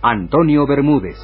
Antonio 0.00 0.66
Bermúdez. 0.66 1.18